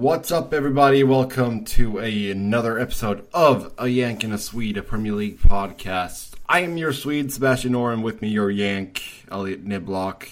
[0.00, 1.04] What's up, everybody?
[1.04, 6.36] Welcome to a, another episode of A Yank and a Swede, a Premier League podcast.
[6.48, 8.00] I am your Swede, Sebastian Noren.
[8.00, 10.26] With me, your Yank, Elliott Niblock.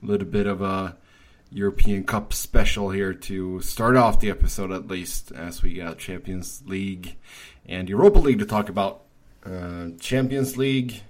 [0.00, 0.96] A little bit of a
[1.50, 6.62] European Cup special here to start off the episode, at least, as we got Champions
[6.64, 7.16] League
[7.66, 9.02] and Europa League to talk about.
[9.44, 11.02] Uh, Champions League,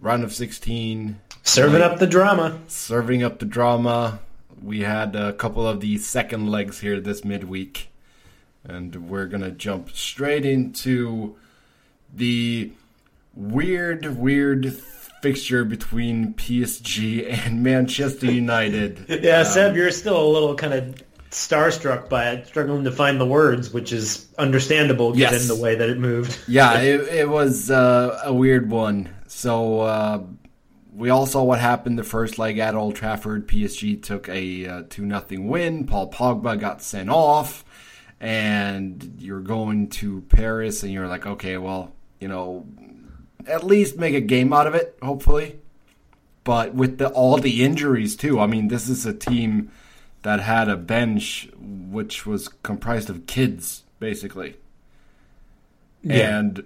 [0.00, 1.20] round of 16.
[1.42, 2.58] Serving up the drama.
[2.66, 4.20] Serving up the drama
[4.62, 7.90] we had a couple of the second legs here this midweek,
[8.64, 11.36] and we're gonna jump straight into
[12.12, 12.72] the
[13.34, 14.72] weird, weird
[15.22, 19.04] fixture between PSG and Manchester United.
[19.08, 23.20] yeah, um, Seb, you're still a little kind of starstruck by it, struggling to find
[23.20, 25.48] the words, which is understandable given yes.
[25.48, 26.38] the way that it moved.
[26.48, 29.08] yeah, it, it was uh, a weird one.
[29.26, 30.22] So uh,
[30.94, 33.46] we all saw what happened the first leg at Old Trafford.
[33.46, 35.86] PSG took a uh, 2 uh, 0 win.
[35.86, 37.64] Paul Pogba got sent off.
[38.20, 42.66] And you're going to Paris, and you're like, okay, well, you know,
[43.46, 45.58] at least make a game out of it, hopefully.
[46.44, 49.70] But with the, all the injuries, too, I mean, this is a team
[50.22, 54.56] that had a bench which was comprised of kids, basically.
[56.02, 56.38] Yeah.
[56.38, 56.64] And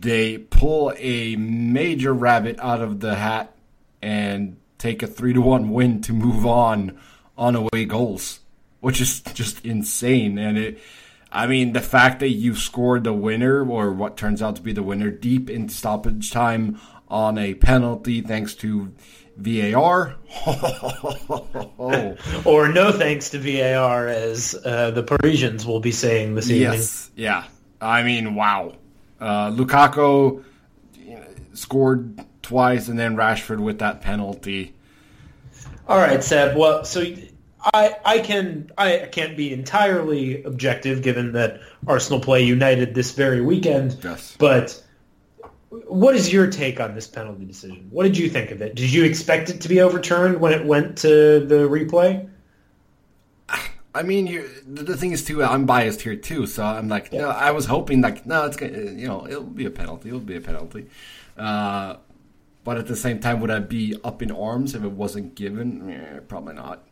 [0.00, 3.54] they pull a major rabbit out of the hat
[4.00, 6.98] and take a three to one win to move on
[7.38, 8.40] on away goals,
[8.80, 10.38] which is just insane.
[10.38, 10.78] And it,
[11.30, 14.72] I mean, the fact that you scored the winner or what turns out to be
[14.72, 18.92] the winner deep in stoppage time on a penalty thanks to
[19.36, 20.16] VAR.
[22.44, 26.72] or no thanks to VAR, as uh, the Parisians will be saying this evening.
[26.80, 27.44] Yes, yeah.
[27.80, 28.74] I mean, wow.
[29.22, 30.42] Uh, Lukaku
[30.96, 34.74] you know, scored twice, and then Rashford with that penalty.
[35.86, 36.56] All right, Seb.
[36.56, 37.04] Well, so
[37.72, 43.40] I I can I can't be entirely objective given that Arsenal play United this very
[43.40, 43.96] weekend.
[44.02, 44.36] Yes.
[44.40, 44.82] But
[45.86, 47.86] what is your take on this penalty decision?
[47.90, 48.74] What did you think of it?
[48.74, 51.08] Did you expect it to be overturned when it went to
[51.46, 52.28] the replay?
[53.94, 55.42] I mean, you, the thing is too.
[55.42, 57.22] I'm biased here too, so I'm like, yeah.
[57.22, 60.08] no, I was hoping like, no, it's gonna, you know, it'll be a penalty.
[60.08, 60.86] It'll be a penalty.
[61.36, 61.96] Uh,
[62.64, 65.90] but at the same time, would I be up in arms if it wasn't given?
[65.90, 66.84] Eh, probably not.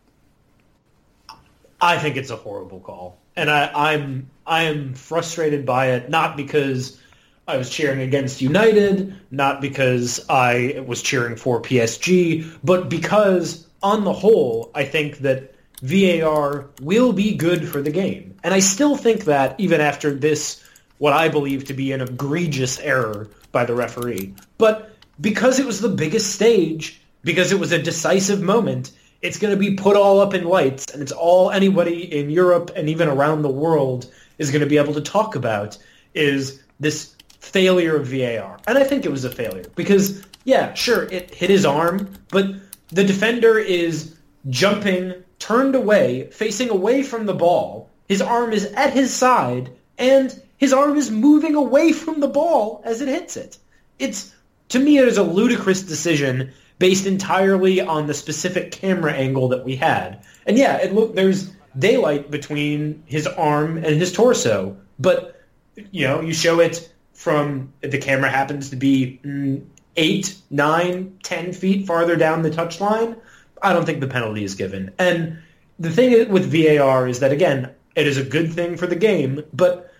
[1.80, 6.10] I think it's a horrible call, and I, I'm I am frustrated by it.
[6.10, 7.00] Not because
[7.48, 14.04] I was cheering against United, not because I was cheering for PSG, but because on
[14.04, 18.36] the whole, I think that VAR will be good for the game.
[18.42, 20.62] And I still think that even after this,
[20.98, 24.34] what I believe to be an egregious error by the referee.
[24.58, 28.92] But because it was the biggest stage, because it was a decisive moment,
[29.22, 32.70] it's going to be put all up in lights, and it's all anybody in Europe
[32.74, 35.76] and even around the world is going to be able to talk about
[36.14, 38.58] is this failure of VAR.
[38.66, 42.46] And I think it was a failure because, yeah, sure, it hit his arm, but
[42.88, 44.16] the defender is
[44.48, 45.19] jumping
[45.50, 47.90] turned away, facing away from the ball.
[48.06, 49.68] His arm is at his side,
[49.98, 53.58] and his arm is moving away from the ball as it hits it.
[53.98, 54.32] It's
[54.68, 59.64] to me, it is a ludicrous decision based entirely on the specific camera angle that
[59.64, 60.24] we had.
[60.46, 65.42] And yeah, it look there's daylight between his arm and his torso, but
[65.90, 69.64] you know, you show it from the camera happens to be mm,
[69.96, 73.16] eight, nine, ten feet farther down the touchline.
[73.62, 74.92] I don't think the penalty is given.
[74.98, 75.38] And
[75.78, 79.42] the thing with VAR is that again, it is a good thing for the game,
[79.52, 79.92] but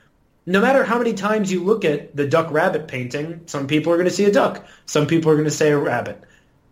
[0.46, 3.96] no matter how many times you look at the duck rabbit painting, some people are
[3.96, 6.22] going to see a duck, some people are going to say a rabbit.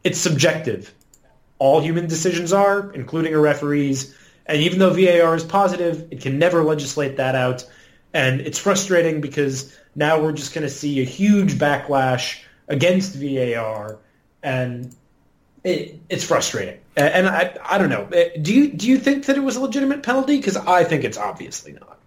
[0.04, 0.94] It's subjective.
[1.58, 4.14] All human decisions are, including a referee's.
[4.46, 7.68] And even though VAR is positive, it can never legislate that out.
[8.14, 13.98] And it's frustrating because now we're just going to see a huge backlash against VAR.
[14.42, 14.94] And
[15.68, 18.08] it, it's frustrating, and I I don't know.
[18.40, 20.36] Do you do you think that it was a legitimate penalty?
[20.38, 21.98] Because I think it's obviously not.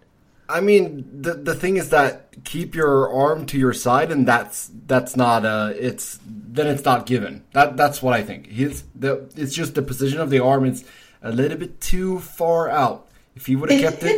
[0.50, 4.70] I mean, the the thing is that keep your arm to your side, and that's
[4.88, 7.44] that's not uh it's then it's not given.
[7.54, 8.48] That that's what I think.
[8.48, 10.66] He's the it's just the position of the arm.
[10.66, 10.84] It's
[11.22, 13.08] a little bit too far out.
[13.34, 14.10] If he would have kept it,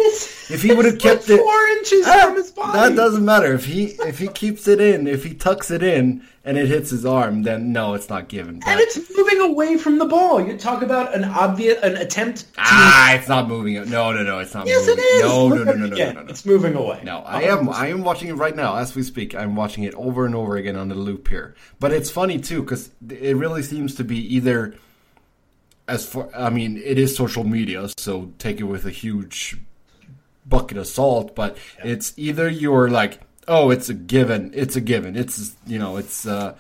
[0.50, 3.24] if he would have kept like it four inches ah, from his body, that doesn't
[3.24, 3.54] matter.
[3.54, 6.90] If he if he keeps it in, if he tucks it in and it hits
[6.90, 8.60] his arm, then no, it's not given.
[8.60, 10.44] But, and it's moving away from the ball.
[10.44, 12.40] You talk about an obvious an attempt.
[12.40, 13.76] To ah, it's not moving.
[13.88, 14.66] No, no, no, it's not.
[14.66, 15.04] Yes, moving.
[15.04, 15.24] it is.
[15.24, 17.02] No, no, no, no, no, no, no, no, It's moving away.
[17.04, 17.70] No, I am.
[17.70, 19.36] I am watching it right now as we speak.
[19.36, 21.54] I'm watching it over and over again on the loop here.
[21.80, 24.74] But it's funny too because it really seems to be either
[25.88, 26.30] as far.
[26.36, 29.58] I mean, it is social media, so take it with a huge
[30.46, 31.92] bucket of salt, but yeah.
[31.92, 36.26] it's either you're like, oh, it's a given, it's a given, it's you know, it's
[36.26, 36.56] uh,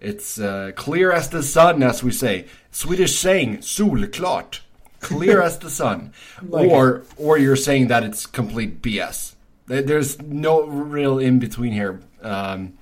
[0.00, 2.46] it's uh, clear as the sun, as we say.
[2.70, 4.60] Swedish saying, solklart,
[5.00, 6.12] clear as the sun,
[6.42, 7.06] like or it.
[7.16, 9.34] or you're saying that it's complete BS.
[9.66, 12.00] There's no real in between here.
[12.20, 12.74] Um,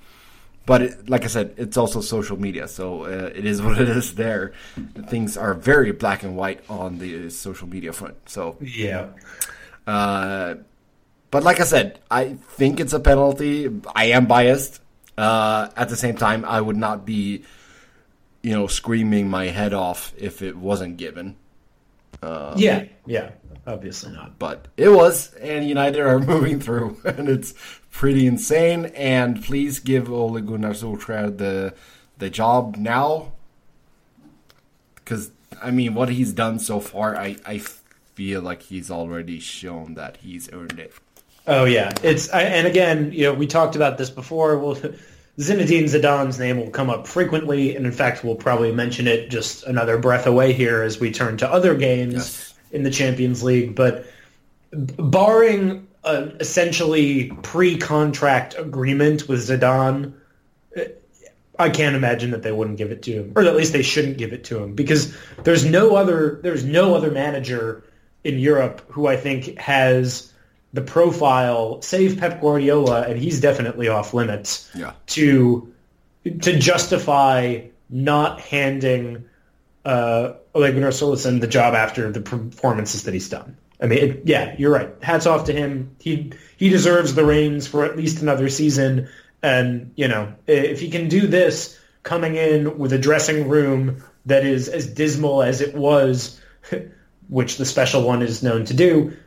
[0.65, 3.89] but it, like I said, it's also social media, so uh, it is what it
[3.89, 4.15] is.
[4.15, 4.53] There,
[5.07, 8.29] things are very black and white on the social media front.
[8.29, 9.09] So yeah.
[9.85, 10.55] Uh,
[11.31, 13.69] but like I said, I think it's a penalty.
[13.95, 14.81] I am biased.
[15.17, 17.43] Uh, at the same time, I would not be,
[18.41, 21.35] you know, screaming my head off if it wasn't given.
[22.21, 23.31] Um, yeah, yeah,
[23.65, 24.39] obviously not.
[24.39, 27.53] But it was, and United are moving through, and it's
[27.91, 28.85] pretty insane.
[28.95, 31.73] And please give Ole Gunnar Solskjaer the
[32.17, 33.33] the job now,
[34.95, 35.31] because
[35.61, 37.61] I mean, what he's done so far, I I
[38.15, 40.93] feel like he's already shown that he's earned it.
[41.47, 44.57] Oh yeah, it's and again, you know, we talked about this before.
[44.57, 44.75] Well,
[45.39, 49.63] Zinedine Zidane's name will come up frequently, and in fact, we'll probably mention it just
[49.63, 52.52] another breath away here as we turn to other games yes.
[52.73, 53.75] In the Champions League.
[53.75, 54.05] But
[54.71, 60.13] barring an essentially pre-contract agreement with Zidane,
[61.59, 64.17] I can't imagine that they wouldn't give it to him, or at least they shouldn't
[64.17, 67.83] give it to him, because there's no other there's no other manager
[68.23, 70.33] in Europe who I think has
[70.73, 74.67] the profile, save Pep Guardiola, and he's definitely off limits.
[74.73, 74.93] Yeah.
[75.07, 75.71] To
[76.41, 79.25] to justify not handing
[79.85, 83.57] uh, Ole Gunnar Solskjaer the job after the performances that he's done.
[83.81, 84.89] I mean, it, yeah, you're right.
[85.01, 85.95] Hats off to him.
[85.99, 89.09] He he deserves the reins for at least another season.
[89.41, 94.45] And you know, if he can do this, coming in with a dressing room that
[94.45, 96.39] is as dismal as it was,
[97.27, 99.17] which the special one is known to do,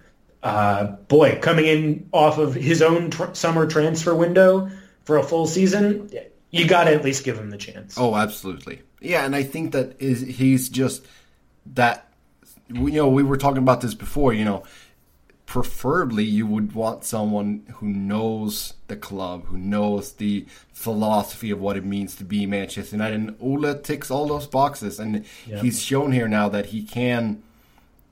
[0.43, 4.71] uh, boy, coming in off of his own tr- summer transfer window
[5.05, 6.11] for a full season,
[6.51, 7.97] you got to at least give him the chance.
[7.99, 8.81] Oh, absolutely.
[9.01, 11.05] Yeah, and I think that is he's just
[11.75, 12.07] that
[12.69, 14.65] you know, we were talking about this before, you know,
[15.47, 21.77] preferably you would want someone who knows the club, who knows the philosophy of what
[21.77, 23.21] it means to be Manchester United.
[23.21, 25.63] And Ole ticks all those boxes, and yep.
[25.63, 27.43] he's shown here now that he can,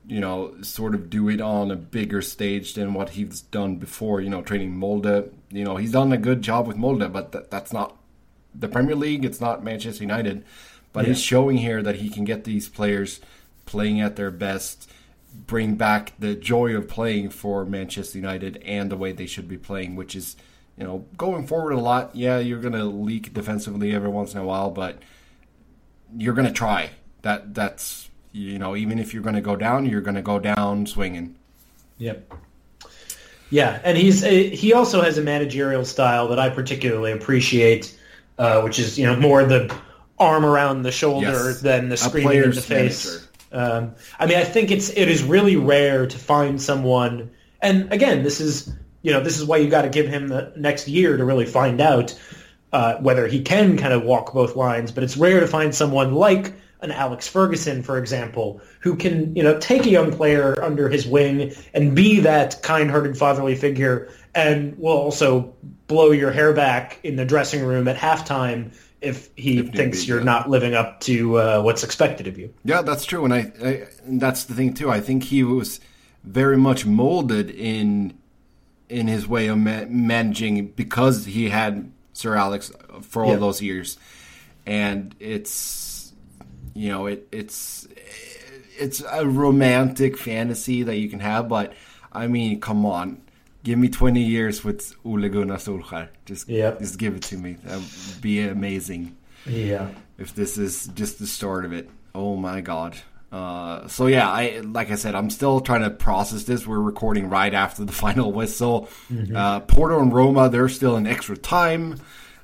[0.07, 4.21] you know, sort of do it on a bigger stage than what he's done before.
[4.21, 5.31] You know, training Molde.
[5.51, 7.97] You know, he's done a good job with Molde, but th- that's not
[8.57, 9.25] the Premier League.
[9.25, 10.45] It's not Manchester United.
[10.93, 11.09] But yeah.
[11.09, 13.19] he's showing here that he can get these players–
[13.65, 14.89] playing at their best,
[15.47, 19.57] bring back the joy of playing for Manchester United and the way they should be
[19.57, 20.35] playing, which is,
[20.77, 22.15] you know, going forward a lot.
[22.15, 24.99] Yeah, you're going to leak defensively every once in a while, but
[26.15, 26.91] you're going to try.
[27.23, 30.39] That that's you know, even if you're going to go down, you're going to go
[30.39, 31.35] down swinging.
[31.97, 32.33] Yep.
[33.49, 37.97] Yeah, and he's he also has a managerial style that I particularly appreciate,
[38.37, 39.73] uh, which is you know more the
[40.17, 41.61] arm around the shoulder yes.
[41.61, 43.27] than the screaming in the face.
[43.51, 48.23] Um, I mean, I think it's it is really rare to find someone, and again,
[48.23, 48.71] this is
[49.01, 51.45] you know this is why you got to give him the next year to really
[51.45, 52.19] find out
[52.73, 54.91] uh, whether he can kind of walk both lines.
[54.91, 59.43] But it's rare to find someone like an Alex Ferguson, for example, who can you
[59.43, 64.77] know take a young player under his wing and be that kind-hearted fatherly figure, and
[64.77, 65.53] will also
[65.87, 70.07] blow your hair back in the dressing room at halftime if he if thinks be,
[70.07, 70.25] you're yeah.
[70.25, 72.53] not living up to uh, what's expected of you.
[72.63, 74.89] Yeah, that's true, and I, I and that's the thing too.
[74.89, 75.79] I think he was
[76.23, 78.17] very much molded in
[78.89, 83.37] in his way of ma- managing because he had Sir Alex for all yeah.
[83.37, 83.97] those years,
[84.65, 86.13] and it's
[86.73, 87.87] you know it it's
[88.77, 91.73] it's a romantic fantasy that you can have, but
[92.11, 93.21] I mean, come on,
[93.65, 96.07] give me 20 years with Ole Gunnar Solskjaer.
[96.25, 96.79] Just, yep.
[96.79, 97.57] just give it to me.
[97.63, 99.17] That would be amazing.
[99.45, 99.89] Yeah.
[100.17, 101.89] If this is just the start of it.
[102.13, 102.95] Oh my God.
[103.31, 106.65] Uh, so yeah, I like I said, I'm still trying to process this.
[106.65, 108.87] We're recording right after the final whistle.
[109.11, 109.35] Mm-hmm.
[109.35, 111.99] Uh, Porto and Roma, they're still in extra time,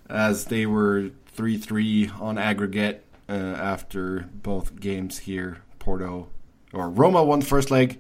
[0.10, 5.60] as they were three three on aggregate uh, after both games here.
[5.80, 6.28] Porto
[6.74, 8.00] or Roma won the first leg,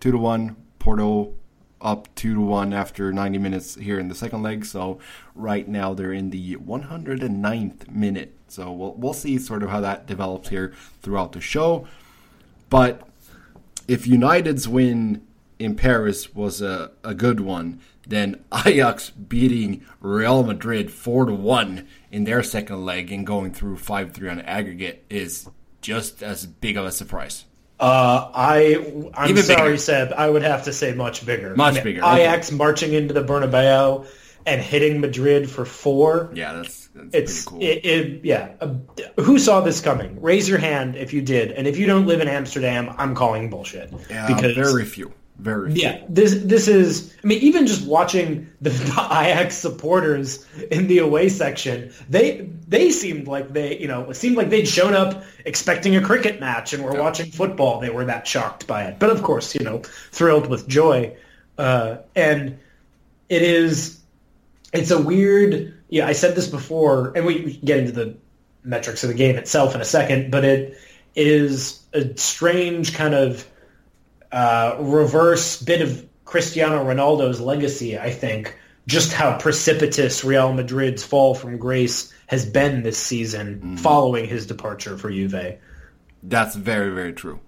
[0.00, 0.56] two to one.
[0.78, 1.34] Porto
[1.82, 4.64] up two to one after 90 minutes here in the second leg.
[4.64, 4.98] So
[5.34, 8.34] right now they're in the 109th minute.
[8.48, 10.72] So we'll we'll see sort of how that develops here
[11.02, 11.86] throughout the show.
[12.70, 13.08] But
[13.88, 15.26] if United's win
[15.58, 21.86] in Paris was a, a good one, then Ajax beating Real Madrid four to one
[22.10, 25.48] in their second leg and going through five three on aggregate is
[25.80, 27.44] just as big of a surprise.
[27.82, 29.76] Uh, I I'm Even sorry, bigger.
[29.76, 30.12] Seb.
[30.12, 31.56] I would have to say much bigger.
[31.56, 32.22] Much I mean, bigger, okay.
[32.22, 34.06] Ajax marching into the Bernabeu
[34.46, 36.30] and hitting Madrid for four.
[36.32, 37.62] Yeah, that's, that's It's pretty cool.
[37.62, 38.52] it, it, yeah.
[38.60, 38.74] Uh,
[39.20, 40.22] who saw this coming?
[40.22, 41.50] Raise your hand if you did.
[41.50, 43.92] And if you don't live in Amsterdam, I'm calling bullshit.
[44.08, 45.12] yeah, because very few.
[45.38, 45.82] Very few.
[45.82, 47.14] yeah, this this is.
[47.24, 52.90] I mean, even just watching the, the Ajax supporters in the away section, they they
[52.90, 56.72] seemed like they you know it seemed like they'd shown up expecting a cricket match
[56.72, 57.80] and were watching football.
[57.80, 61.16] They were that shocked by it, but of course, you know, thrilled with joy.
[61.58, 62.58] Uh, and
[63.28, 64.00] it is
[64.72, 68.14] it's a weird yeah i said this before and we, we can get into the
[68.62, 70.78] metrics of the game itself in a second but it
[71.14, 73.46] is a strange kind of
[74.32, 81.34] uh, reverse bit of cristiano ronaldo's legacy i think just how precipitous real madrid's fall
[81.34, 85.58] from grace has been this season following his departure for juve
[86.22, 87.40] That's very, very true.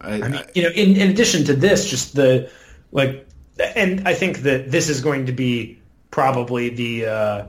[0.00, 2.50] I, I mean, you know, in, in addition to this, just the
[2.92, 3.26] like,
[3.74, 5.80] and I think that this is going to be
[6.10, 7.46] probably the uh,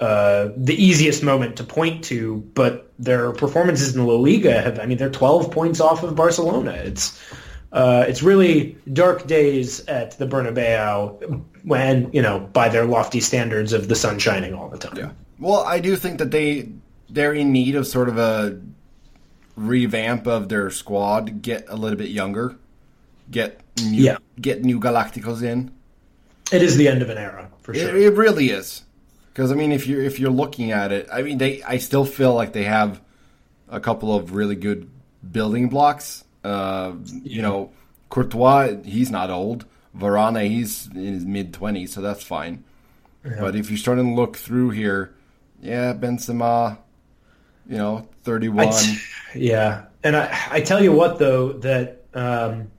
[0.00, 2.38] uh, the easiest moment to point to.
[2.54, 6.72] But their performances in La Liga have, I mean, they're 12 points off of Barcelona.
[6.72, 7.20] It's
[7.72, 13.72] uh, it's really dark days at the Bernabeu when you know by their lofty standards
[13.72, 14.96] of the sun shining all the time.
[14.96, 15.10] Yeah.
[15.38, 16.68] Well, I do think that they
[17.10, 18.60] they're in need of sort of a
[19.56, 22.56] revamp of their squad, get a little bit younger,
[23.30, 24.16] get new, Yeah.
[24.40, 25.70] get new Galacticos in.
[26.50, 27.96] It is the end of an era for It, sure.
[27.96, 28.82] it really is.
[29.32, 32.04] Because I mean, if you're if you're looking at it, I mean, they I still
[32.04, 33.00] feel like they have
[33.68, 34.88] a couple of really good
[35.30, 36.24] building blocks.
[36.44, 37.70] Uh, You know,
[38.10, 39.64] Courtois, he's not old.
[39.96, 42.64] Varane, he's in his mid twenties, so that's fine.
[43.22, 45.14] But if you're starting to look through here,
[45.60, 46.78] yeah, Benzema,
[47.68, 48.68] you know, thirty one.
[48.68, 48.98] I t-
[49.34, 52.70] yeah, and I I tell you what though that um,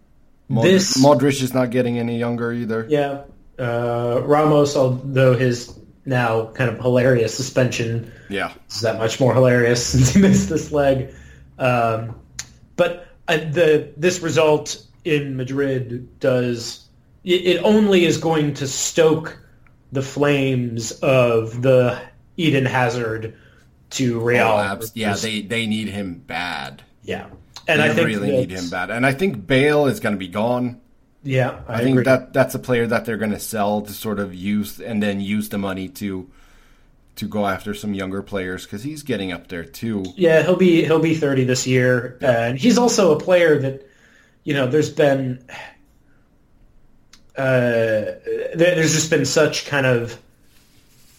[0.50, 2.86] Mod- this Modric is not getting any younger either.
[2.90, 3.22] yeah
[3.60, 8.52] uh, Ramos although his now kind of hilarious suspension Yeah.
[8.70, 11.14] is that much more hilarious since he missed this leg,
[11.60, 12.16] um,
[12.76, 16.86] but uh, the this result in Madrid does
[17.24, 19.40] it, it only is going to stoke
[19.92, 22.02] the flames of the
[22.38, 23.36] Eden Hazard
[23.92, 24.48] to Real.
[24.48, 26.84] Oh, abs- yeah, they they need him bad.
[27.04, 27.28] yeah,
[27.68, 28.90] and they I think really need him bad.
[28.90, 30.82] And I think Bale is going to be gone.
[31.24, 32.04] Yeah, I, I, think agree.
[32.04, 35.22] that that's a player that they're going to sell to sort of use and then
[35.22, 36.30] use the money to
[37.16, 40.04] to go after some younger players because he's getting up there too.
[40.16, 43.88] Yeah, he'll be he'll be 30 this year, and he's also a player that
[44.44, 45.44] you know there's been
[47.38, 48.18] uh,
[48.56, 50.20] there's just been such kind of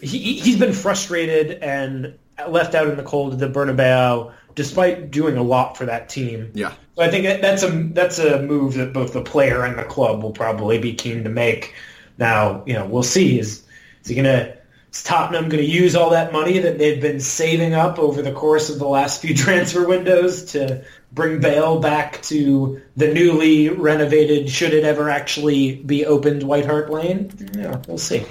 [0.00, 5.36] he he's been frustrated and left out in the cold at the Bernabeu despite doing
[5.36, 6.50] a lot for that team.
[6.54, 9.84] Yeah, So I think that's a that's a move that both the player and the
[9.84, 11.74] club will probably be keen to make.
[12.18, 13.38] Now, you know, we'll see.
[13.38, 13.64] Is
[14.02, 14.56] is he gonna is
[15.02, 18.78] Tottenham gonna use all that money that they've been saving up over the course of
[18.78, 24.84] the last few transfer windows to bring Bale back to the newly renovated, should it
[24.84, 27.32] ever actually be opened, White Hart Lane?
[27.54, 28.24] Yeah, we'll see.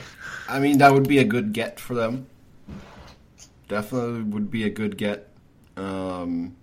[0.48, 2.28] I mean that would be a good get for them.
[3.68, 5.30] Definitely would be a good get.
[5.76, 6.56] Um,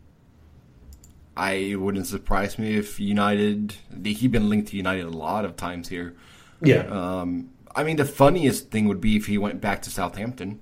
[1.37, 3.75] I it wouldn't surprise me if United.
[4.05, 6.15] He's been linked to United a lot of times here.
[6.63, 6.83] Yeah.
[6.83, 10.61] Um, I mean, the funniest thing would be if he went back to Southampton.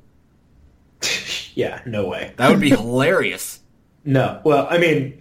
[1.54, 2.34] yeah, no way.
[2.36, 3.60] That would be hilarious.
[4.04, 4.40] No.
[4.42, 5.20] Well, I mean,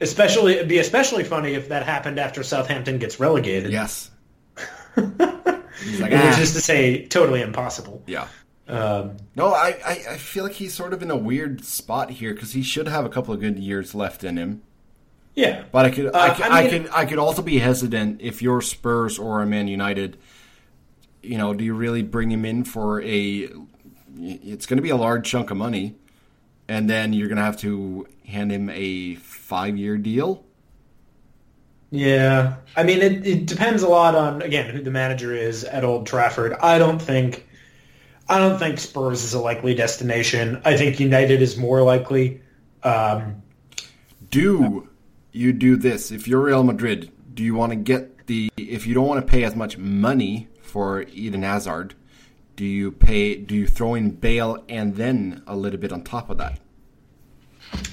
[0.00, 3.72] especially it'd be especially funny if that happened after Southampton gets relegated.
[3.72, 4.10] Yes.
[4.96, 6.40] Like, Which ah.
[6.40, 8.02] is to say, totally impossible.
[8.06, 8.28] yeah.
[8.68, 12.34] Um, No, I, I, I feel like he's sort of in a weird spot here
[12.34, 14.62] because he should have a couple of good years left in him.
[15.34, 15.64] yeah.
[15.70, 18.20] But I could, I, Uh, could, I I, mean- could, I could also be hesitant
[18.20, 20.18] if you're Spurs or a Man United.
[21.26, 23.48] You know, do you really bring him in for a?
[24.18, 25.96] It's going to be a large chunk of money,
[26.68, 30.44] and then you're going to have to hand him a five-year deal.
[31.90, 32.56] Yeah.
[32.76, 36.06] I mean, it, it depends a lot on again who the manager is at Old
[36.06, 36.54] Trafford.
[36.54, 37.46] I don't think,
[38.28, 40.60] I don't think Spurs is a likely destination.
[40.64, 42.40] I think United is more likely.
[42.82, 43.42] Um,
[44.30, 44.88] Do
[45.32, 47.12] you do this if you're Real Madrid?
[47.34, 50.48] Do you want to get the if you don't want to pay as much money
[50.76, 51.94] for Eden Hazard?
[52.54, 53.34] Do you pay?
[53.34, 56.60] Do you throw in Bale and then a little bit on top of that?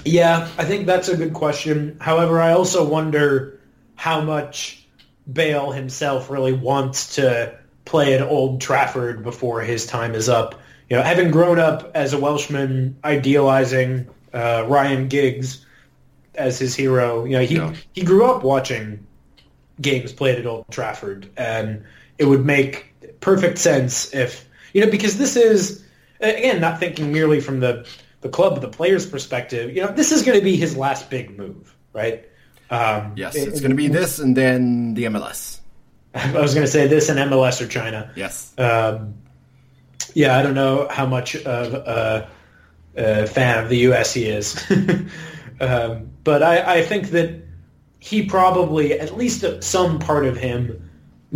[0.04, 1.96] Yeah, I think that's a good question.
[1.98, 3.58] However, I also wonder
[3.96, 4.86] how much
[5.32, 10.60] Bale himself really wants to play at Old Trafford before his time is up.
[10.90, 15.64] You know, having grown up as a Welshman idealizing uh, Ryan Giggs,
[16.34, 17.24] as his hero.
[17.24, 17.74] You know, he Yeah.
[17.94, 19.06] he grew up watching
[19.80, 21.82] games played at Old Trafford, and
[22.18, 25.84] it would make perfect sense if you know because this is
[26.20, 27.86] again not thinking merely from the
[28.24, 29.76] the club, the player's perspective.
[29.76, 32.26] You know, this is going to be his last big move, right?
[32.70, 35.60] Um, Yes, it's going to be this and then the MLS.
[36.14, 38.10] I was going to say this and MLS or China.
[38.16, 38.54] Yes.
[38.56, 39.14] Um,
[40.14, 42.30] yeah, I don't know how much of a,
[42.96, 44.14] a fan of the U.S.
[44.14, 44.56] he is,
[45.60, 47.42] um, but I, I think that
[47.98, 50.83] he probably, at least some part of him,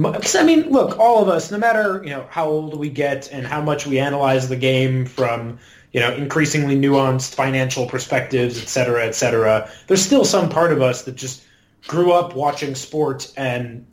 [0.01, 3.31] because I mean, look, all of us, no matter you know how old we get
[3.33, 5.59] and how much we analyze the game from
[5.93, 10.81] you know increasingly nuanced financial perspectives, et cetera, et cetera, there's still some part of
[10.81, 11.43] us that just
[11.87, 13.87] grew up watching sport and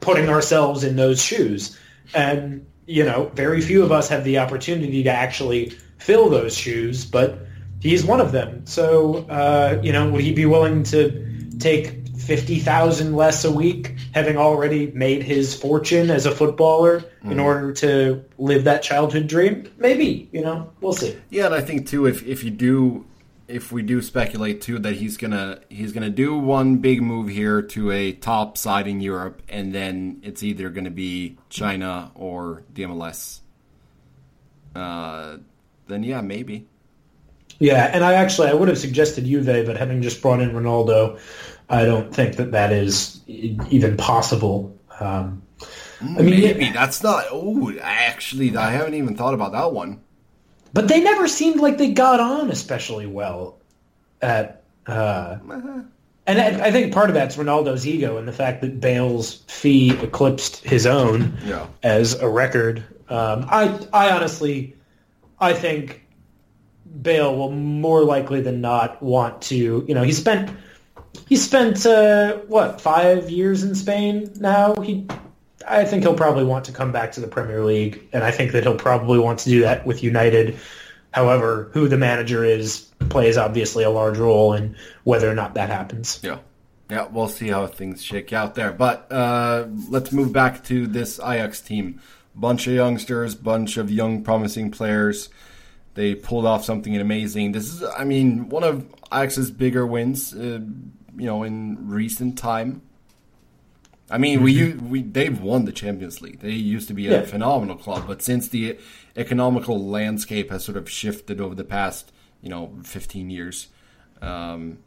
[0.00, 1.78] putting ourselves in those shoes.
[2.14, 7.04] And, you know, very few of us have the opportunity to actually fill those shoes,
[7.04, 7.38] but
[7.80, 8.66] he's one of them.
[8.66, 14.36] So, uh, you know, would he be willing to take 50,000 less a week, having
[14.36, 19.66] already made his fortune as a footballer in order to live that childhood dream?
[19.78, 21.16] Maybe, you know, we'll see.
[21.30, 23.06] Yeah, and I think too, if if you do,
[23.48, 27.62] if we do speculate too that he's gonna he's gonna do one big move here
[27.62, 32.82] to a top side in Europe, and then it's either gonna be China or the
[32.82, 33.40] MLS.
[34.76, 35.38] Uh,
[35.86, 36.66] then yeah, maybe.
[37.58, 41.18] Yeah, and I actually I would have suggested Juve, but having just brought in Ronaldo,
[41.70, 44.76] I don't think that that is even possible.
[45.00, 45.42] Um,
[46.00, 47.24] I mean, maybe that's not.
[47.30, 50.00] Oh, actually, I haven't even thought about that one.
[50.72, 53.58] but they never seemed like they got on especially well
[54.22, 54.62] at.
[54.86, 55.36] Uh,
[56.26, 59.90] and I, I think part of that's Ronaldo's ego and the fact that Bale's fee
[59.90, 61.66] eclipsed his own Yeah.
[61.82, 62.84] as a record.
[63.10, 64.76] Um, I I honestly,
[65.40, 66.06] I think
[67.02, 69.84] Bale will more likely than not want to.
[69.86, 70.50] You know, he spent
[71.28, 74.74] he spent uh, what five years in Spain now.
[74.80, 75.06] He,
[75.66, 78.52] I think he'll probably want to come back to the Premier League, and I think
[78.52, 80.58] that he'll probably want to do that with United.
[81.12, 85.68] However, who the manager is plays obviously a large role in whether or not that
[85.68, 86.20] happens.
[86.22, 86.38] Yeah.
[86.90, 88.72] Yeah, we'll see how things shake out there.
[88.72, 92.00] But uh, let's move back to this Ajax team.
[92.34, 95.28] Bunch of youngsters, bunch of young, promising players.
[95.94, 97.52] They pulled off something amazing.
[97.52, 100.60] This is, I mean, one of Ajax's bigger wins, uh,
[101.18, 102.82] you know, in recent time.
[104.10, 106.40] I mean, we u- we they've won the Champions League.
[106.40, 107.22] They used to be a Yeah.
[107.26, 108.78] phenomenal club, but since the
[109.16, 113.68] economical landscape has sort of shifted over the past, you know, 15 years,
[114.22, 114.78] um,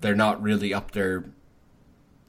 [0.00, 1.24] they're not really up there,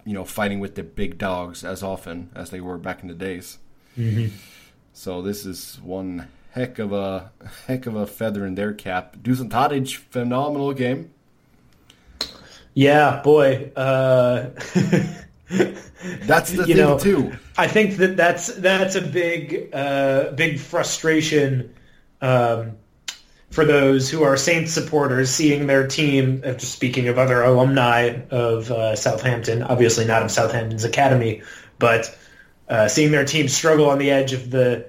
[0.05, 3.13] you know, fighting with the big dogs as often as they were back in the
[3.13, 3.57] days.
[4.93, 7.31] So this is one heck of a
[7.67, 9.17] heck of a feather in their cap.
[9.21, 11.11] Dusan Tadic, phenomenal game.
[12.75, 13.71] Yeah, boy.
[13.75, 14.49] Uh,
[15.49, 17.33] That's the You thing know, too.
[17.57, 21.73] I think that that's that's a big uh, big frustration
[22.21, 22.73] um,
[23.49, 26.41] for those who are Saints supporters, seeing their team.
[26.45, 31.41] uh, Just speaking of other alumni of uh, Southampton, obviously not of Southampton's academy,
[31.79, 32.15] but
[32.67, 34.85] uh, seeing their team struggle on the edge of the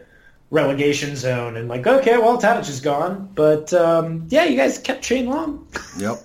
[0.51, 5.05] relegation zone, and like, okay, well, Tadic is gone, but um, yeah, you guys kept
[5.05, 5.67] Shane Long.
[5.99, 6.19] Yep.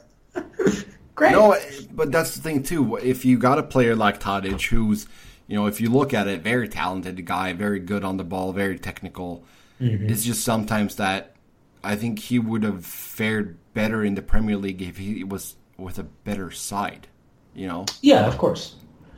[1.21, 1.33] Great.
[1.33, 1.55] No,
[1.91, 2.95] but that's the thing too.
[2.95, 5.05] If you got a player like Tadic, who's,
[5.45, 8.53] you know, if you look at it, very talented guy, very good on the ball,
[8.53, 9.43] very technical.
[9.79, 10.09] Mm-hmm.
[10.09, 11.35] It's just sometimes that
[11.83, 15.99] I think he would have fared better in the Premier League if he was with
[15.99, 17.07] a better side,
[17.53, 17.85] you know.
[18.01, 18.73] Yeah, of course.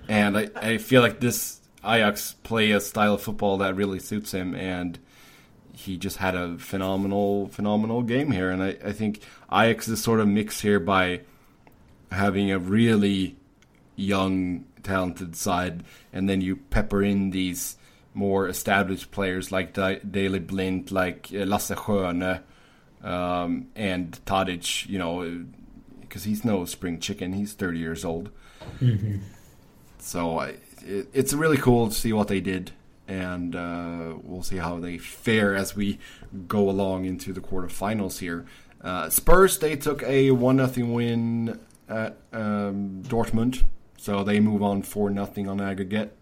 [0.09, 4.33] And I, I feel like this Ajax play a style of football that really suits
[4.33, 4.99] him, and
[5.71, 8.49] he just had a phenomenal, phenomenal game here.
[8.49, 11.21] And I, I think Ajax is sort of mixed here by
[12.13, 13.35] having a really
[13.95, 17.77] young, talented side, and then you pepper in these
[18.13, 22.41] more established players like Da- Daley Blind, like uh, Lasse Schöne,
[23.03, 25.45] um, and Tadic, you know,
[26.01, 27.33] because he's no spring chicken.
[27.33, 28.29] He's 30 years old.
[29.99, 32.71] So I, it, it's really cool to see what they did,
[33.07, 35.99] and uh, we'll see how they fare as we
[36.47, 38.45] go along into the quarterfinals here.
[38.81, 41.57] Uh, Spurs they took a one nothing win
[41.89, 43.65] at um, Dortmund,
[43.97, 46.15] so they move on four nothing on aggregate.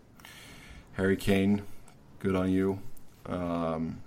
[0.94, 1.64] Harry Kane,
[2.20, 2.80] good on you.
[3.26, 4.02] Um,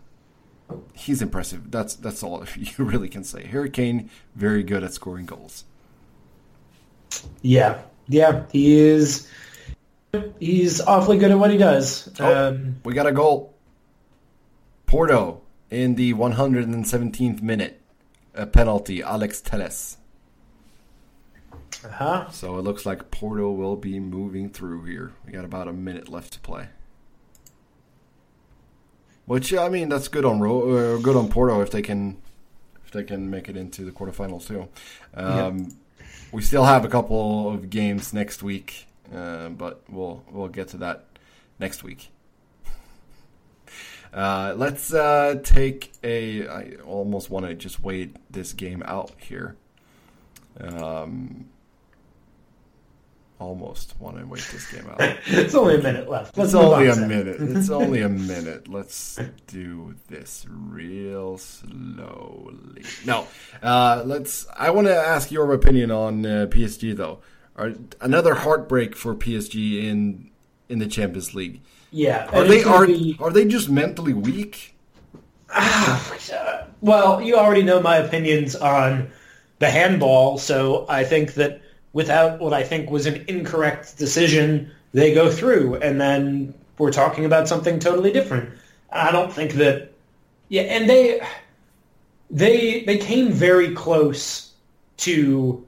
[0.95, 1.71] he's impressive.
[1.71, 3.47] That's that's all you really can say.
[3.47, 5.65] Harry Kane, very good at scoring goals.
[7.43, 9.29] Yeah, yeah, he is.
[10.39, 12.09] He's awfully good at what he does.
[12.21, 12.49] Oh.
[12.49, 13.55] Um, We got a goal.
[14.87, 17.81] Porto in the 117th minute.
[18.35, 19.97] A penalty, Alex Teles.
[21.85, 22.31] Uh-huh.
[22.31, 25.13] So it looks like Porto will be moving through here.
[25.27, 26.69] We got about a minute left to play.
[29.27, 32.19] Which I mean, that's good on Ro- uh, good on Porto if they can
[32.85, 34.69] if they can make it into the quarterfinals too.
[35.15, 35.69] Um,
[36.33, 40.77] We still have a couple of games next week, uh, but we'll we'll get to
[40.79, 41.05] that
[41.59, 42.11] next week.
[44.13, 46.47] Uh, let's uh, take a.
[46.47, 49.57] I almost want to just wait this game out here.
[50.61, 51.47] Um,
[53.45, 54.97] almost want to wait this game out.
[55.27, 56.37] it's only a minute left.
[56.37, 57.37] Let's it's only on, a minute.
[57.41, 58.69] It's only a minute.
[58.69, 62.85] Let's do this real slowly.
[63.05, 63.29] No,
[63.63, 64.47] uh, let's.
[64.57, 67.21] I want to ask your opinion on uh, PSG though.
[67.57, 70.31] Are, another heartbreak for PSG in
[70.69, 71.61] in the Champions League.
[71.91, 72.29] Yeah.
[72.33, 74.77] Are they are be- are they just mentally weak?
[76.81, 79.11] Well, you already know my opinions on
[79.59, 81.63] the handball, so I think that
[81.95, 87.25] without what I think was an incorrect decision, they go through, and then we're talking
[87.25, 88.51] about something totally different.
[88.93, 89.93] I don't think that,
[90.49, 91.27] yeah, and they
[92.31, 94.53] they they came very close
[94.99, 95.65] to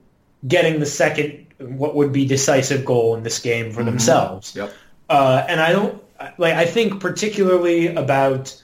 [0.47, 4.55] getting the second what would be decisive goal in this game for themselves.
[4.55, 4.75] Yep.
[5.09, 6.03] Uh, and I don't
[6.39, 6.55] like.
[6.55, 8.61] I think particularly about,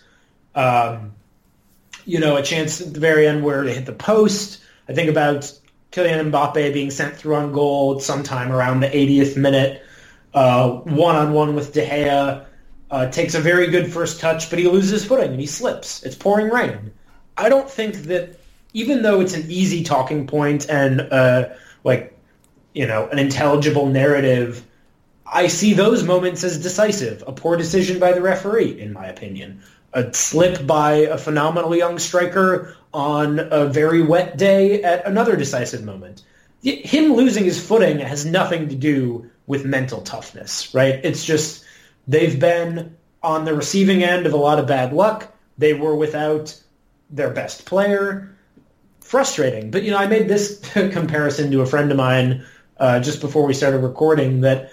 [0.55, 1.12] um,
[2.05, 4.61] you know, a chance at the very end where they hit the post.
[4.88, 5.53] I think about
[5.92, 9.83] Kylian Mbappe being sent through on goal sometime around the 80th minute,
[10.33, 12.46] one on one with De Gea.
[12.90, 16.02] Uh, takes a very good first touch, but he loses footing and he slips.
[16.02, 16.92] It's pouring rain.
[17.38, 18.38] I don't think that,
[18.74, 21.48] even though it's an easy talking point and uh,
[21.85, 22.14] like,
[22.74, 24.66] you know, an intelligible narrative.
[25.26, 27.24] I see those moments as decisive.
[27.26, 29.62] A poor decision by the referee, in my opinion.
[29.92, 35.83] A slip by a phenomenal young striker on a very wet day at another decisive
[35.85, 36.22] moment.
[36.62, 41.00] Him losing his footing has nothing to do with mental toughness, right?
[41.02, 41.64] It's just
[42.07, 45.33] they've been on the receiving end of a lot of bad luck.
[45.59, 46.59] They were without
[47.11, 48.35] their best player.
[49.00, 49.70] Frustrating.
[49.70, 52.44] But, you know, I made this comparison to a friend of mine
[52.78, 54.70] uh, just before we started recording that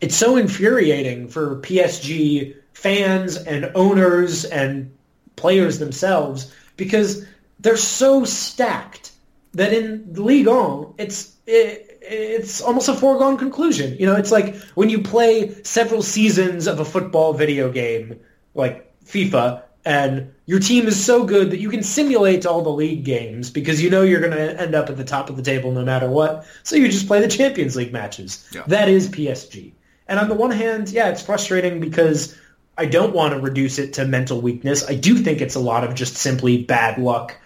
[0.00, 4.96] it's so infuriating for PSG fans and owners and
[5.34, 7.26] players themselves because
[7.58, 9.10] they're so stacked
[9.54, 13.96] that in Ligue 1, it's it, it's almost a foregone conclusion.
[13.98, 18.20] You know, it's like when you play several seasons of a football video game
[18.54, 23.02] like FIFA and your team is so good that you can simulate all the league
[23.02, 25.72] games because you know you're going to end up at the top of the table
[25.72, 26.46] no matter what.
[26.62, 28.48] So you just play the Champions League matches.
[28.52, 28.62] Yeah.
[28.68, 29.72] That is PSG.
[30.06, 32.36] And on the one hand, yeah, it's frustrating because
[32.78, 34.88] I don't want to reduce it to mental weakness.
[34.88, 37.36] I do think it's a lot of just simply bad luck.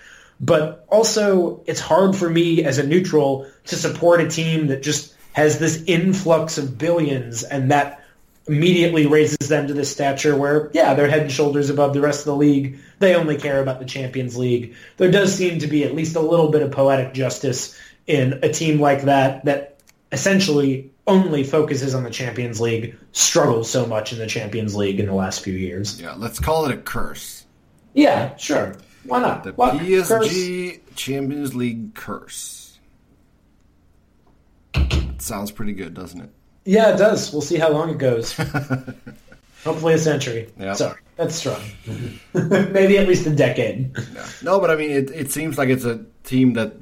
[0.41, 5.15] But also, it's hard for me as a neutral to support a team that just
[5.33, 8.05] has this influx of billions and that
[8.47, 12.21] immediately raises them to this stature where, yeah, they're head and shoulders above the rest
[12.21, 12.79] of the league.
[12.99, 14.75] They only care about the Champions League.
[14.97, 18.53] There does seem to be at least a little bit of poetic justice in a
[18.53, 19.79] team like that that
[20.11, 25.07] essentially only focuses on the Champions League, struggles so much in the Champions League in
[25.07, 26.01] the last few years.
[26.01, 27.45] Yeah, let's call it a curse.
[27.95, 28.77] Yeah, sure.
[29.05, 29.45] Why not?
[29.45, 29.53] The?
[29.53, 30.29] Curse?
[30.29, 32.79] PSG Champions League curse.
[34.75, 36.31] It sounds pretty good, doesn't it?
[36.65, 37.33] Yeah, it does.
[37.33, 38.33] We'll see how long it goes.
[39.65, 40.49] Hopefully a century.
[40.75, 41.61] Sorry, that's strong.
[42.35, 43.97] Maybe at least a decade.
[44.15, 44.27] Yeah.
[44.43, 46.75] No, but I mean, it, it seems like it's a team that,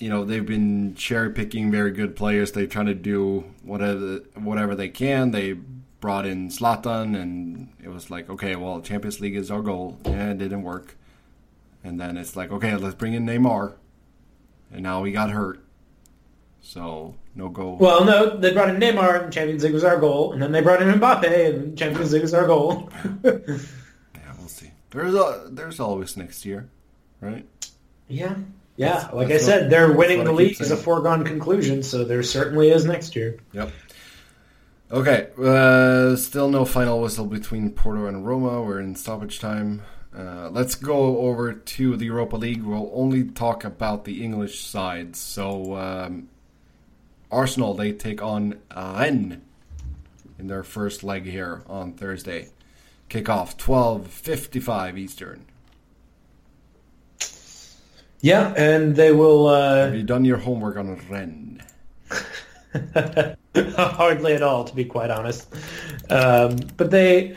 [0.00, 2.52] you know, they've been cherry picking very good players.
[2.52, 5.30] They're trying to do whatever whatever they can.
[5.30, 5.52] They
[6.00, 9.98] brought in Zlatan, and it was like, okay, well, Champions League is our goal.
[10.06, 10.96] Yeah, it didn't work.
[11.84, 13.74] And then it's like, okay, let's bring in Neymar.
[14.72, 15.62] And now he got hurt.
[16.62, 17.78] So, no goal.
[17.78, 20.60] Well, no, they brought in Neymar, and Champions League was our goal, and then they
[20.60, 22.90] brought in Mbappe, and Champions League was our goal.
[23.24, 24.70] yeah, we'll see.
[24.90, 26.68] There's a, there's always next year,
[27.20, 27.46] right?
[28.08, 28.34] yeah,
[28.80, 28.94] yeah.
[28.94, 32.04] That's- Like I that's said, what- they're winning the league is a foregone conclusion, so
[32.04, 33.36] there certainly is next year.
[33.52, 33.70] Yep.
[34.92, 38.60] Okay, uh, still no final whistle between Porto and Roma.
[38.62, 39.82] We're in stoppage time.
[40.16, 42.64] Uh, let's go over to the Europa League.
[42.64, 45.14] We'll only talk about the English side.
[45.14, 46.28] So, um,
[47.30, 49.40] Arsenal, they take on Rennes
[50.40, 52.48] in their first leg here on Thursday.
[53.08, 55.44] Kickoff 12.55 Eastern.
[58.22, 59.46] Yeah, and they will.
[59.48, 61.62] Uh, Have you done your homework on Rennes?
[63.76, 65.52] Hardly at all, to be quite honest.
[66.10, 67.36] Um, but they,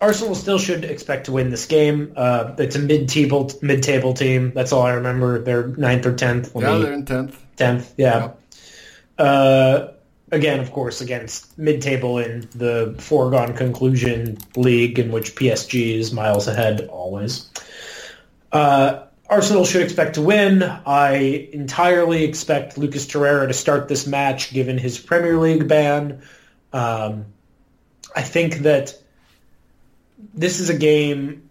[0.00, 2.12] Arsenal still should expect to win this game.
[2.16, 4.52] Uh, it's a mid-table mid-table team.
[4.54, 5.38] That's all I remember.
[5.40, 6.52] They're ninth or tenth.
[6.56, 7.36] Yeah, they're in 10th.
[7.56, 7.94] tenth.
[7.96, 8.30] Yeah.
[9.18, 9.92] Uh,
[10.32, 16.48] again, of course, against mid-table in the foregone conclusion league in which PSG is miles
[16.48, 17.48] ahead always.
[18.52, 20.62] Uh, Arsenal should expect to win.
[20.62, 26.22] I entirely expect Lucas Torreira to start this match given his Premier League ban.
[26.72, 27.26] Um,
[28.14, 28.96] I think that
[30.34, 31.50] this is a game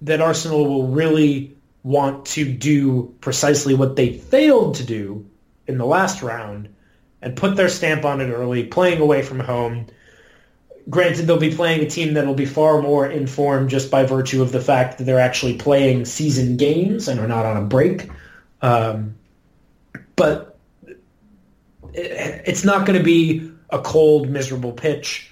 [0.00, 5.28] that Arsenal will really want to do precisely what they failed to do
[5.66, 6.74] in the last round
[7.20, 9.86] and put their stamp on it early, playing away from home.
[10.88, 14.52] Granted, they'll be playing a team that'll be far more informed just by virtue of
[14.52, 18.08] the fact that they're actually playing season games and are not on a break.
[18.62, 19.16] Um,
[20.16, 20.58] but
[21.92, 25.30] it, it's not going to be a cold, miserable pitch.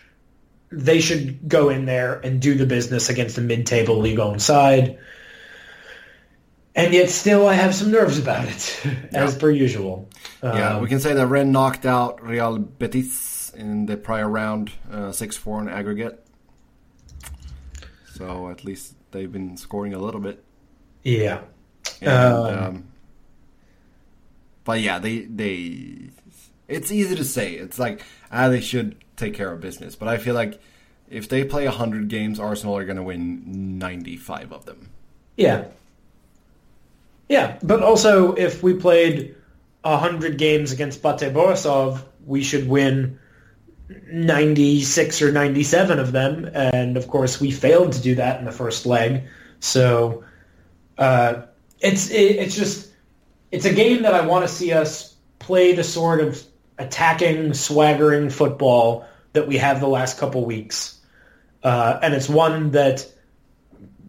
[0.70, 4.98] They should go in there and do the business against the mid-table league-owned side
[6.76, 8.80] and yet still I have some nerves about it,
[9.12, 9.40] as yeah.
[9.40, 10.08] per usual.
[10.42, 14.72] yeah, um, we can say that Rennes knocked out Real Betis in the prior round,
[14.90, 16.24] uh, six four in aggregate.
[18.14, 20.42] So at least they've been scoring a little bit.
[21.02, 21.40] Yeah.
[22.00, 22.84] And, um, um,
[24.64, 26.10] but yeah, they they.
[26.68, 27.54] It's easy to say.
[27.54, 30.60] It's like ah, they should take care of business, but I feel like
[31.08, 34.90] if they play hundred games, Arsenal are going to win ninety five of them.
[35.36, 35.66] Yeah,
[37.28, 39.34] yeah, but also if we played
[39.82, 43.18] 100 games against Bate Borisov, we should win
[43.88, 46.50] 96 or 97 of them.
[46.54, 49.24] And of course, we failed to do that in the first leg.
[49.60, 50.24] So
[50.98, 51.42] uh,
[51.80, 52.90] it's it, it's just
[53.52, 56.42] it's a game that I want to see us play the sort of
[56.78, 61.00] attacking, swaggering football that we have the last couple weeks,
[61.62, 63.06] uh, and it's one that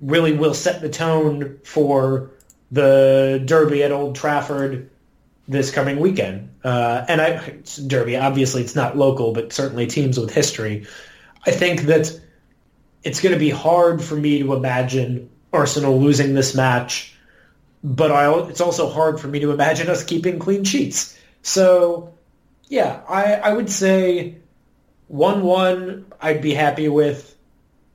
[0.01, 2.31] really will set the tone for
[2.71, 4.89] the Derby at Old Trafford
[5.47, 6.49] this coming weekend.
[6.63, 7.55] Uh, and I,
[7.87, 10.85] Derby, obviously it's not local, but certainly teams with history.
[11.45, 12.19] I think that
[13.03, 17.15] it's going to be hard for me to imagine Arsenal losing this match,
[17.83, 21.17] but I, it's also hard for me to imagine us keeping clean sheets.
[21.41, 22.13] So,
[22.67, 24.35] yeah, I, I would say
[25.11, 27.35] 1-1 I'd be happy with.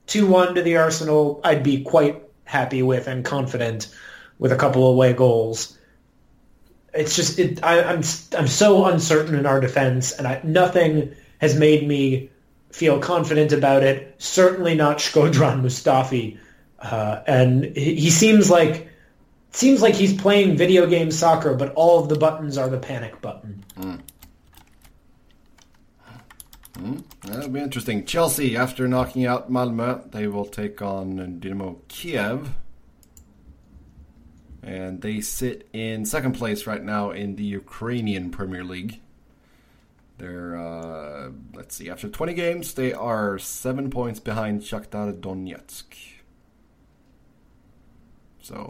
[0.06, 3.94] 2-1 to the Arsenal I'd be quite happy with and confident
[4.38, 5.78] with a couple away goals.
[6.94, 8.04] It's just it, I, am I'm,
[8.38, 12.30] I'm so uncertain in our defense, and I, nothing has made me
[12.70, 14.14] feel confident about it.
[14.18, 16.38] Certainly not Shkodran Mustafi,
[16.80, 18.88] uh, and he, he seems like
[19.52, 23.20] seems like he's playing video game soccer, but all of the buttons are the panic
[23.20, 23.64] button.
[23.78, 24.00] Mm.
[26.74, 28.04] Mm, that'll be interesting.
[28.06, 32.54] Chelsea, after knocking out Malmö, they will take on Dynamo Kiev
[34.62, 39.00] and they sit in second place right now in the Ukrainian Premier League.
[40.18, 45.94] They're uh, let's see, after 20 games, they are seven points behind Shakhtar Donetsk.
[48.40, 48.68] So,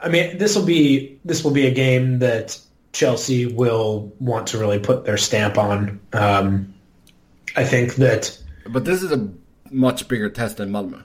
[0.00, 2.58] I mean, this will be this will be a game that
[2.92, 6.00] Chelsea will want to really put their stamp on.
[6.12, 6.74] Um,
[7.56, 8.36] I think that,
[8.68, 9.30] but this is a
[9.70, 11.02] much bigger test than Malmo,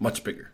[0.00, 0.52] much bigger.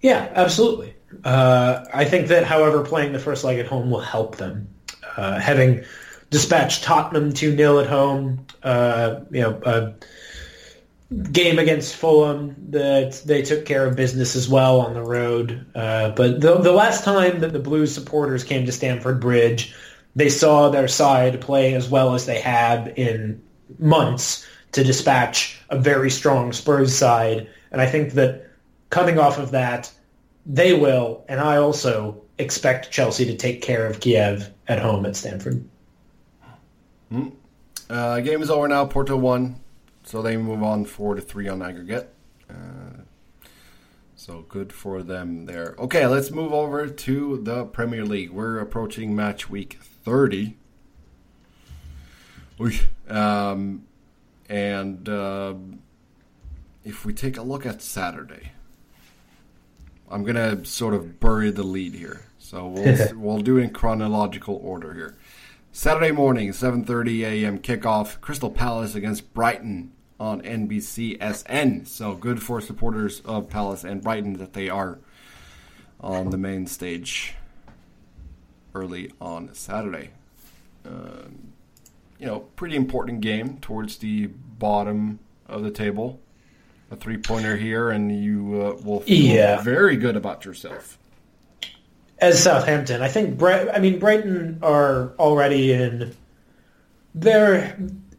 [0.00, 0.94] Yeah, absolutely.
[1.24, 4.68] Uh, I think that, however, playing the first leg at home will help them.
[5.16, 5.84] Uh, having
[6.30, 9.94] dispatched Tottenham 2-0 at home, uh, you know, a
[11.30, 15.66] game against Fulham that they took care of business as well on the road.
[15.74, 19.74] Uh, but the, the last time that the Blues supporters came to Stamford Bridge,
[20.16, 23.42] they saw their side play as well as they had in
[23.78, 27.48] months to dispatch a very strong Spurs side.
[27.70, 28.46] And I think that
[28.90, 29.92] coming off of that,
[30.46, 35.16] they will, and I also expect Chelsea to take care of Kiev at home at
[35.16, 35.68] Stamford.
[37.12, 37.32] Mm.
[37.88, 38.86] Uh, game is over now.
[38.86, 39.60] Porto won,
[40.04, 42.12] so they move on four to three on aggregate.
[42.48, 43.02] Uh,
[44.16, 45.74] so good for them there.
[45.78, 48.30] Okay, let's move over to the Premier League.
[48.30, 50.56] We're approaching match week thirty.
[53.08, 53.84] Um,
[54.48, 55.54] and uh,
[56.84, 58.52] if we take a look at Saturday,
[60.12, 62.26] I'm gonna sort of bury the lead here.
[62.38, 65.16] So we'll we'll do in chronological order here.
[65.72, 67.58] Saturday morning, 7:30 a.m.
[67.58, 68.20] kickoff.
[68.20, 71.86] Crystal Palace against Brighton on NBCSN.
[71.86, 74.98] So good for supporters of Palace and Brighton that they are
[75.98, 77.34] on the main stage
[78.74, 80.10] early on Saturday.
[80.84, 81.52] Um,
[82.18, 86.20] you know, pretty important game towards the bottom of the table
[86.92, 89.62] a three pointer here, and you uh, will feel yeah.
[89.62, 90.98] very good about yourself.
[92.18, 93.42] As Southampton, I think.
[93.42, 96.14] I mean, Brighton are already in
[97.14, 97.76] they're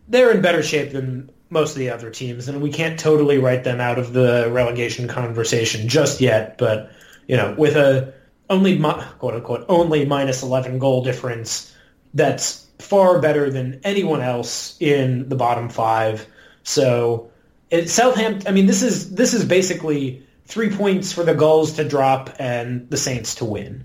[0.08, 3.64] they're in better shape than most of the other teams, and we can't totally write
[3.64, 6.58] them out of the relegation conversation just yet.
[6.58, 6.92] But
[7.28, 8.14] you know, with a
[8.50, 11.74] only quote unquote only minus eleven goal difference,
[12.14, 16.28] that's far better than anyone else in the bottom five.
[16.64, 17.32] So
[17.74, 18.48] it, Southampton.
[18.48, 22.88] I mean, this is this is basically three points for the Gulls to drop and
[22.90, 23.84] the Saints to win.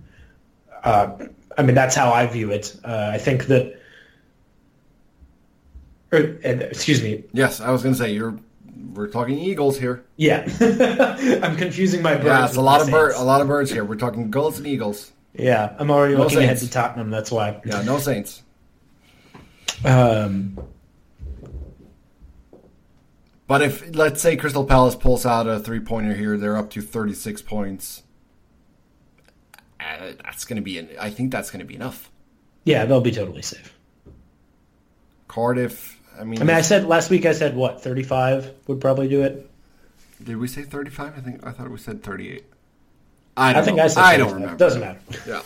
[0.85, 2.77] Uh, I mean, that's how I view it.
[2.85, 3.81] Uh, I think that.
[6.13, 7.25] Or, and, excuse me.
[7.33, 8.39] Yes, I was going to say you're.
[8.93, 10.05] We're talking Eagles here.
[10.17, 10.47] Yeah,
[11.43, 12.27] I'm confusing my birds.
[12.27, 13.85] Yeah, it's a lot of bird, a lot of birds here.
[13.85, 15.13] We're talking Gulls and Eagles.
[15.35, 16.63] Yeah, I'm already no looking Saints.
[16.63, 17.11] ahead to Tottenham.
[17.11, 17.61] That's why.
[17.65, 18.43] Yeah, no Saints.
[19.85, 20.59] Um,
[23.49, 26.83] but if let's say Crystal Palace pulls out a three pointer here, they're up to
[26.83, 28.03] 36 points.
[29.81, 30.87] Uh, that's going to be.
[31.01, 32.11] I think that's going to be enough.
[32.65, 33.75] Yeah, they'll be totally safe.
[35.29, 35.99] Cardiff.
[36.21, 37.25] I mean, I mean, I said last week.
[37.25, 39.51] I said what 35 would probably do it.
[40.23, 41.17] Did we say 35?
[41.17, 42.45] I think I thought we said 38.
[43.37, 43.85] I, I think know.
[43.85, 44.03] I said.
[44.03, 44.55] I don't remember.
[44.57, 45.01] It Doesn't matter.
[45.27, 45.43] Yeah,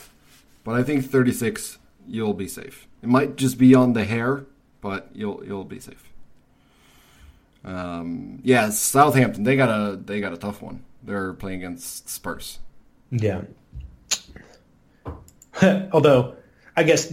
[0.64, 1.78] but I think 36.
[2.08, 2.88] You'll be safe.
[3.00, 4.46] It might just be on the hair,
[4.80, 6.11] but you'll you'll be safe.
[7.64, 9.44] Um, yeah, Southampton.
[9.44, 10.84] They got a they got a tough one.
[11.02, 12.58] They're playing against Spurs.
[13.10, 13.42] Yeah.
[15.92, 16.36] Although,
[16.76, 17.12] I guess,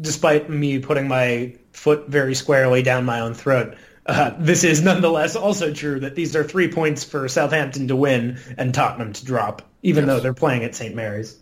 [0.00, 3.76] despite me putting my foot very squarely down my own throat,
[4.06, 8.38] uh, this is nonetheless also true that these are three points for Southampton to win
[8.56, 10.14] and Tottenham to drop, even yes.
[10.14, 10.94] though they're playing at St.
[10.94, 11.38] Mary's.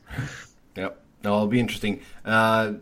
[0.75, 1.01] Yep.
[1.23, 2.03] No, it'll be interesting.
[2.25, 2.75] Uh,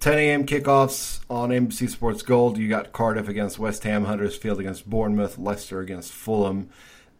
[0.00, 0.46] 10 a.m.
[0.46, 2.56] kickoffs on NBC Sports Gold.
[2.56, 6.68] You got Cardiff against West Ham, Huddersfield against Bournemouth, Leicester against Fulham.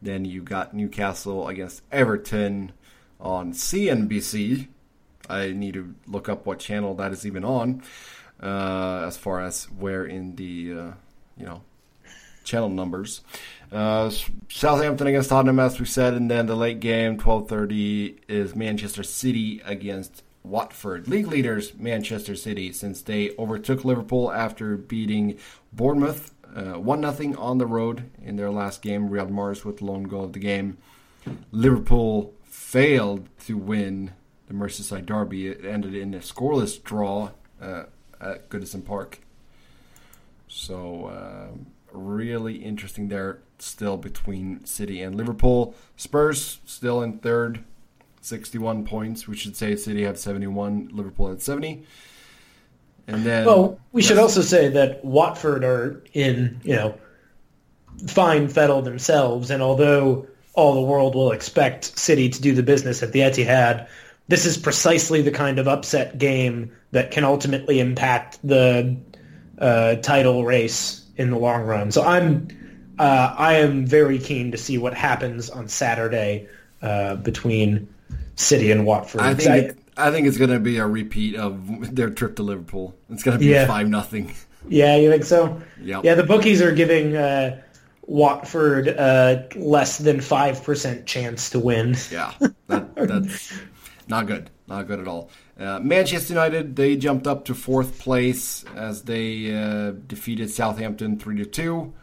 [0.00, 2.70] Then you got Newcastle against Everton
[3.20, 4.68] on CNBC.
[5.28, 7.82] I need to look up what channel that is even on,
[8.40, 10.92] uh, as far as where in the uh,
[11.36, 11.62] you know
[12.44, 13.22] channel numbers.
[13.72, 14.10] Uh,
[14.48, 19.60] Southampton against Tottenham, as we said, and then the late game, 12:30, is Manchester City
[19.64, 21.08] against Watford.
[21.08, 25.38] League leaders Manchester City since they overtook Liverpool after beating
[25.72, 29.08] Bournemouth uh, 1 0 on the road in their last game.
[29.08, 30.78] Riyad Mahrez with the lone goal of the game.
[31.52, 34.12] Liverpool failed to win
[34.46, 35.48] the Merseyside Derby.
[35.48, 37.84] It ended in a scoreless draw uh,
[38.20, 39.20] at Goodison Park.
[40.48, 41.48] So, uh,
[41.92, 45.74] really interesting there still between City and Liverpool.
[45.96, 47.64] Spurs still in third
[48.28, 49.26] 61 points.
[49.26, 51.84] We should say City have 71, Liverpool had 70.
[53.06, 54.08] And then Well, we yes.
[54.08, 56.94] should also say that Watford are in, you know,
[58.06, 63.02] fine fettle themselves and although all the world will expect City to do the business
[63.02, 63.88] at the Etihad,
[64.28, 68.96] this is precisely the kind of upset game that can ultimately impact the
[69.58, 71.90] uh, title race in the long run.
[71.90, 72.48] So I'm
[72.98, 76.48] uh, I am very keen to see what happens on Saturday
[76.82, 77.88] uh, between
[78.38, 79.20] City and Watford.
[79.20, 82.42] I think, it, I think it's going to be a repeat of their trip to
[82.42, 82.94] Liverpool.
[83.10, 83.66] It's going to be yeah.
[83.66, 84.32] five nothing.
[84.68, 85.60] Yeah, you think so?
[85.80, 86.04] Yep.
[86.04, 87.60] Yeah, the bookies are giving uh,
[88.02, 91.96] Watford uh, less than five percent chance to win.
[92.10, 92.32] Yeah,
[92.66, 93.58] that, that's
[94.08, 94.50] not good.
[94.66, 95.30] Not good at all.
[95.58, 101.36] Uh, Manchester United they jumped up to fourth place as they uh, defeated Southampton three
[101.38, 101.94] to two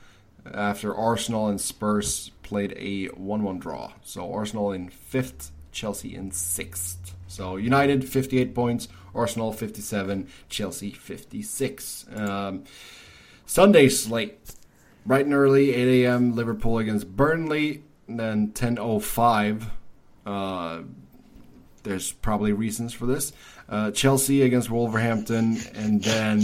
[0.53, 3.91] after Arsenal and Spurs played a one-one draw.
[4.03, 7.15] So Arsenal in fifth Chelsea in sixth.
[7.27, 12.05] So United 58 points, Arsenal 57, Chelsea 56.
[12.15, 12.63] Um,
[13.45, 14.55] Sunday slate,
[15.05, 16.35] bright and early, 8 a.m.
[16.35, 19.69] Liverpool against Burnley, then 10:05.
[20.25, 20.81] Uh,
[21.83, 23.31] there's probably reasons for this.
[23.69, 26.41] Uh, Chelsea against Wolverhampton, and then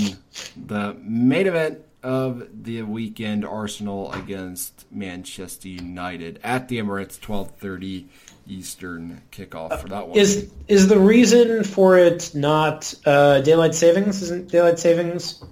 [0.67, 8.05] the main event of the weekend: Arsenal against Manchester United at the Emirates, 12:30
[8.47, 10.17] Eastern kickoff for that one.
[10.17, 14.21] Is is the reason for it not uh, daylight savings?
[14.21, 15.43] Isn't daylight savings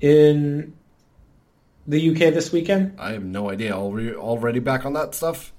[0.00, 0.74] in
[1.86, 2.96] the UK this weekend?
[2.98, 3.72] I have no idea.
[3.72, 5.52] Already already back on that stuff.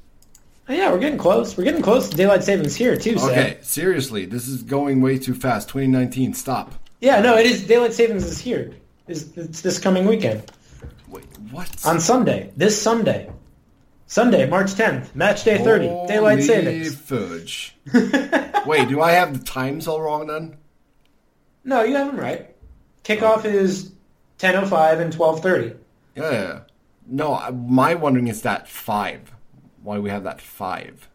[0.67, 1.55] Oh, yeah, we're getting close.
[1.55, 3.17] We're getting close to daylight savings here too.
[3.19, 5.69] Okay, seriously, this is going way too fast.
[5.69, 6.73] 2019, stop.
[7.01, 7.67] Yeah, no, it is.
[7.67, 8.73] Daylight savings is here.
[9.07, 10.51] Is it's this coming weekend?
[11.09, 11.69] Wait, what?
[11.85, 13.29] On Sunday, this Sunday.
[14.07, 16.95] Sunday, March 10th, match day 30, Holy daylight savings.
[16.95, 17.75] fudge.
[18.65, 20.57] Wait, do I have the times all wrong then?
[21.63, 22.55] No, you have them right.
[23.03, 23.91] Kickoff is
[24.39, 25.77] 10:05 and 12:30.
[26.15, 26.59] Yeah, yeah.
[27.07, 29.31] No, my wondering is that 5.
[29.83, 31.09] Why we have that 5.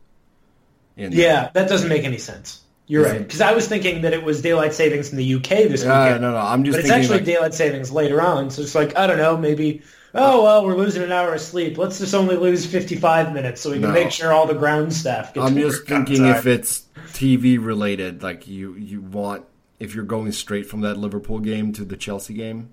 [0.96, 2.62] In yeah, that doesn't make any sense.
[2.90, 3.18] You're right.
[3.18, 6.22] Because I was thinking that it was daylight savings in the UK this Uh, weekend.
[6.22, 6.38] no, no.
[6.38, 8.50] I'm just But it's actually like- daylight savings later on.
[8.50, 9.82] So it's like, I don't know, maybe,
[10.12, 11.78] oh, well, we're losing an hour of sleep.
[11.78, 13.92] Let's just only lose 55 minutes so we can No.
[13.92, 16.82] make sure all the ground staff gets I'm just thinking if it's
[17.12, 19.44] TV related, like you you want
[19.78, 22.70] if you're going straight from that Liverpool game to the Chelsea game.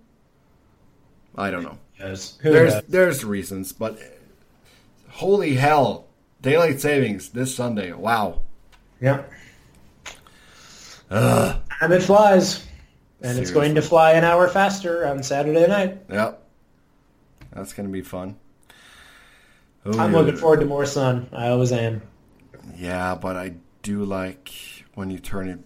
[1.38, 1.78] I don't know.
[1.99, 2.39] Yes.
[2.41, 2.84] Who There's knows?
[2.89, 3.99] there's reasons, but
[5.09, 6.07] holy hell,
[6.41, 7.91] daylight savings this Sunday.
[7.93, 8.41] Wow.
[8.99, 9.22] Yeah.
[11.10, 12.66] And it flies.
[13.22, 16.03] And it's going to fly an hour faster on Saturday night.
[16.10, 16.43] Yep.
[17.51, 18.38] That's gonna be fun.
[19.86, 21.30] I'm looking forward to more sun.
[21.32, 22.01] I always am.
[22.76, 24.53] Yeah, but I do like
[24.95, 25.60] when you turn it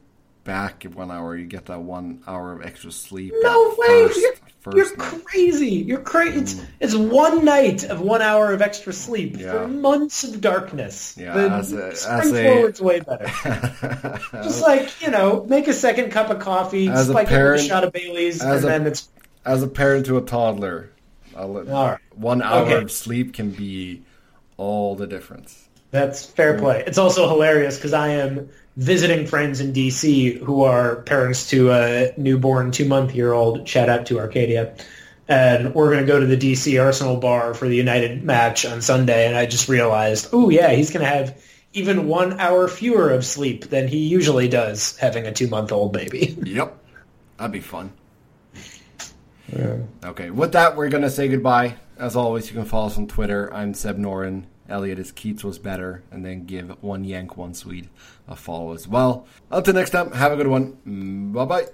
[0.43, 3.33] back one hour, you get that one hour of extra sleep.
[3.41, 4.07] No way!
[4.07, 5.25] First, first you're night.
[5.25, 5.69] crazy.
[5.75, 6.39] You're crazy.
[6.39, 6.65] It's mm.
[6.79, 9.51] it's one night of one hour of extra sleep Yeah.
[9.51, 11.15] for months of darkness.
[11.19, 14.19] Yeah, The as a- spring as a- way better.
[14.43, 17.61] Just like you know, make a second cup of coffee, As a spike with parent-
[17.61, 19.09] a shot of Bailey's, and a- then it's
[19.45, 20.89] As a parent to a toddler,
[21.35, 21.99] I'll let, All right.
[22.15, 22.75] one hour Okay.
[22.75, 24.03] of sleep can be
[24.57, 25.67] all the difference.
[25.91, 26.59] That's fair mm.
[26.59, 26.83] play.
[26.87, 32.13] It's also hilarious because I am visiting friends in DC who are parents to a
[32.17, 33.67] newborn two-month-year-old.
[33.67, 34.75] Shout out to Arcadia.
[35.27, 38.81] And we're going to go to the DC Arsenal bar for the United match on
[38.81, 39.27] Sunday.
[39.27, 41.41] And I just realized, oh, yeah, he's going to have
[41.73, 46.37] even one hour fewer of sleep than he usually does having a two-month-old baby.
[46.43, 46.77] Yep,
[47.37, 47.93] that'd be fun.
[50.03, 51.75] Okay, with that, we're gonna say goodbye.
[51.97, 53.53] As always, you can follow us on Twitter.
[53.53, 54.45] I'm Seb Noren.
[54.71, 57.89] Elliott is Keats was better, and then give one Yank, one Swede
[58.27, 59.27] a follow as well.
[59.51, 60.77] Until next time, have a good one.
[60.87, 61.67] Mm, bye bye.